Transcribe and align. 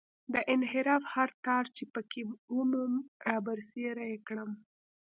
د 0.33 0.35
انحراف 0.53 1.03
هر 1.13 1.29
تار 1.45 1.65
چې 1.75 1.83
په 1.93 2.01
کې 2.09 2.21
ومومم 2.55 2.93
رابرسېره 3.27 4.03
یې 4.11 4.17
کړم. 4.27 4.51